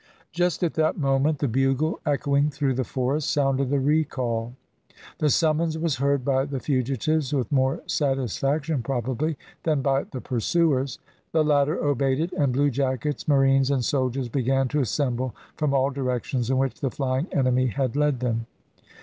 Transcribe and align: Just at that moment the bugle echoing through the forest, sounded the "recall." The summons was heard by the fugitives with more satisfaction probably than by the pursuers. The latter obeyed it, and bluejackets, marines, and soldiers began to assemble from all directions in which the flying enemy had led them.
Just 0.31 0.63
at 0.63 0.73
that 0.73 0.97
moment 0.97 1.37
the 1.37 1.47
bugle 1.47 1.99
echoing 2.07 2.49
through 2.49 2.73
the 2.73 2.83
forest, 2.83 3.29
sounded 3.29 3.69
the 3.69 3.79
"recall." 3.79 4.55
The 5.19 5.29
summons 5.29 5.77
was 5.77 5.97
heard 5.97 6.25
by 6.25 6.45
the 6.45 6.59
fugitives 6.59 7.35
with 7.35 7.51
more 7.51 7.83
satisfaction 7.85 8.81
probably 8.81 9.37
than 9.61 9.83
by 9.83 10.05
the 10.05 10.19
pursuers. 10.19 10.97
The 11.33 11.43
latter 11.43 11.77
obeyed 11.79 12.19
it, 12.19 12.33
and 12.33 12.51
bluejackets, 12.51 13.27
marines, 13.27 13.69
and 13.69 13.85
soldiers 13.85 14.27
began 14.27 14.67
to 14.69 14.79
assemble 14.79 15.35
from 15.55 15.71
all 15.71 15.91
directions 15.91 16.49
in 16.49 16.57
which 16.57 16.79
the 16.79 16.89
flying 16.89 17.27
enemy 17.31 17.67
had 17.67 17.95
led 17.95 18.21
them. 18.21 18.47